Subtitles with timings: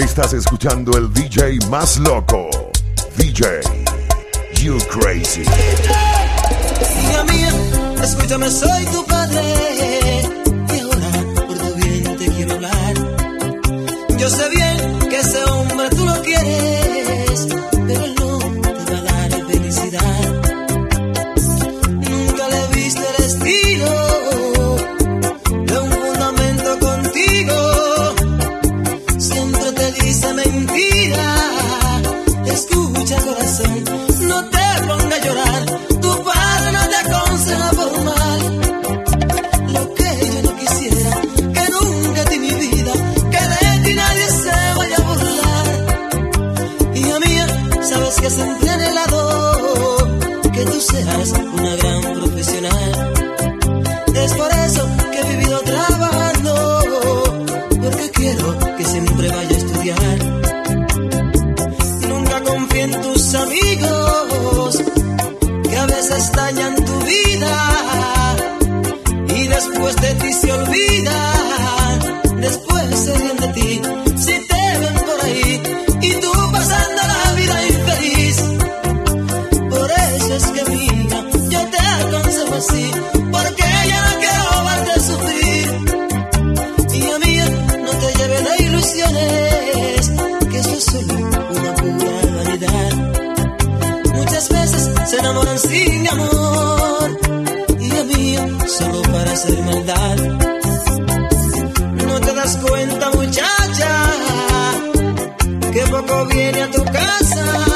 [0.00, 2.48] Estás escuchando el DJ más loco,
[3.18, 3.60] DJ
[4.54, 5.42] You Crazy.
[8.02, 9.99] Escúchame, soy tu padre.
[48.20, 49.96] que sentí anhelado
[50.52, 53.12] que tú seas una gran profesional.
[54.14, 56.82] Es por eso que he vivido trabajando,
[57.82, 60.18] porque quiero que siempre vaya a estudiar.
[62.08, 64.82] Nunca confía en tus amigos,
[65.68, 68.36] que a veces dañan tu vida
[69.28, 73.80] y después de ti se olvidan, después se ríen de ti
[74.16, 75.59] si te ven por ahí.
[95.30, 97.18] enamoran sin amor
[97.80, 98.36] y a mí
[98.66, 100.16] solo para hacer maldad.
[102.06, 104.10] No te das cuenta, muchacha,
[105.72, 107.69] que poco viene a tu casa.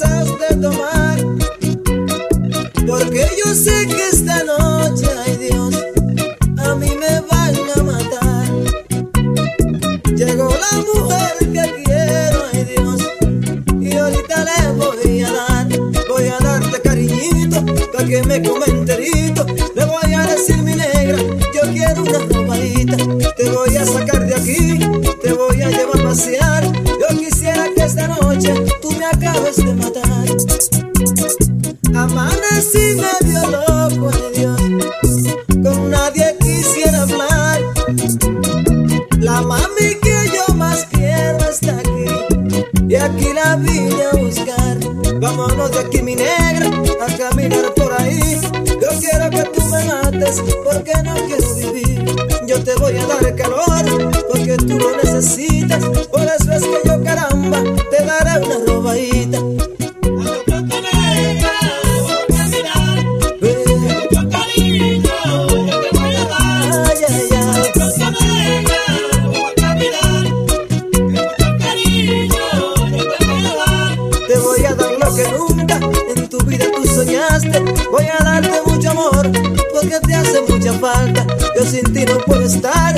[0.00, 1.18] has de tomar,
[2.86, 4.01] porque yo sé que
[47.48, 48.40] por ahí.
[48.66, 52.04] Yo quiero que tú me mates porque no quiero vivir.
[52.46, 56.01] Yo te voy a dar el calor porque tú lo necesitas.
[81.72, 82.94] sin ti no puedo estar.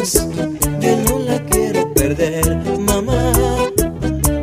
[0.00, 0.28] más,
[0.80, 3.32] yo no la quiero perder, mamá.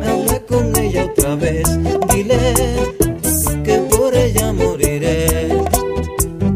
[0.06, 1.64] Habla con ella otra vez,
[2.12, 2.54] dile
[3.64, 5.48] que por ella moriré.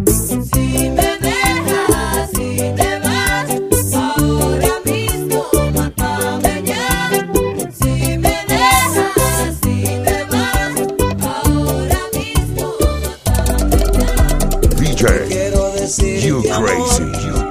[0.07, 5.45] Si me dejas, si te vas, ahora mismo
[5.75, 7.11] mátame ya.
[7.73, 10.75] Si me dejas, si te vas,
[11.45, 12.67] ahora mismo
[13.27, 14.75] mátame ya.
[14.77, 17.42] DJ, quiero decir you crazy.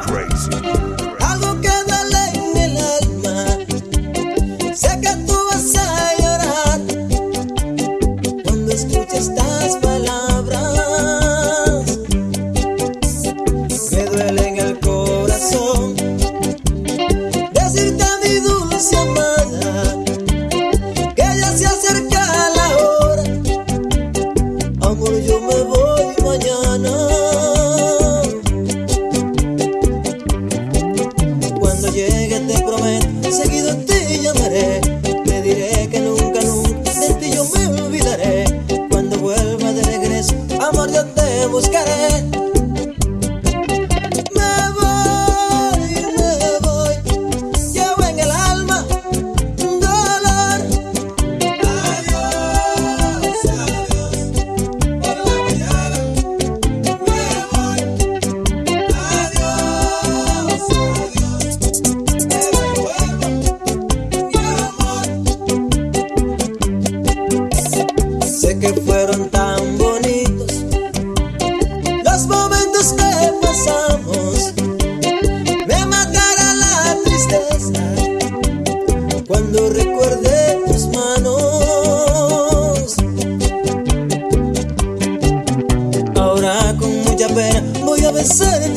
[41.52, 42.51] buscaré.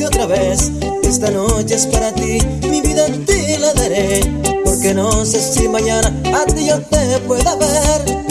[0.05, 0.71] otra vez.
[1.03, 2.37] Esta noche es para ti,
[2.69, 4.21] mi vida te la daré.
[4.63, 8.25] Porque no sé si mañana a ti yo te pueda ver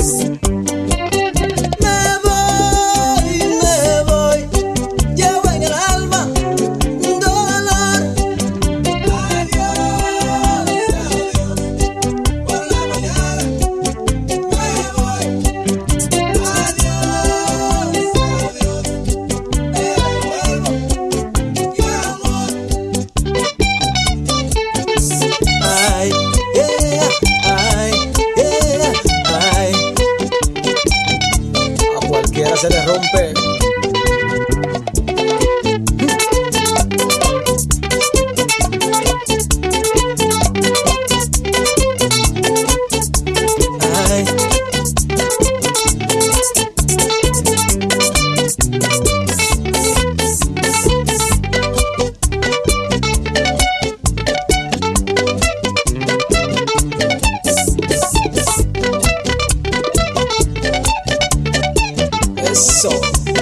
[62.84, 63.33] soul.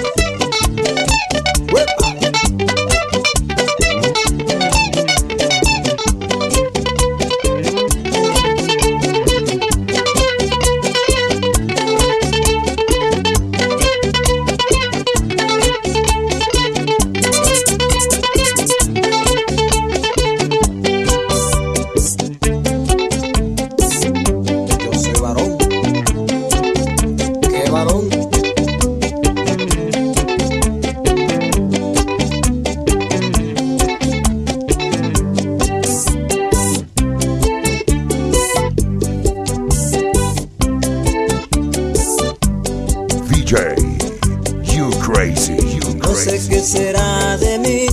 [46.63, 47.85] será de mí?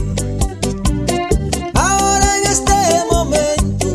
[1.75, 2.73] Ahora en este
[3.11, 3.89] momento,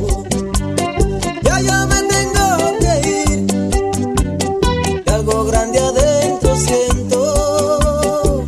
[1.43, 2.47] ya yo me tengo
[2.79, 3.45] que ir.
[5.03, 8.43] Que algo grande adentro siento.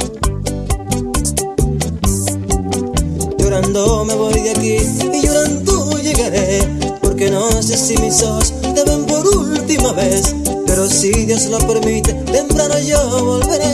[3.37, 4.77] Llorando me voy de aquí
[5.13, 6.67] y llorando llegaré.
[7.01, 10.35] Porque no sé si mis ojos te ven por última vez.
[10.65, 13.66] Pero si Dios lo permite, temprano yo volveré.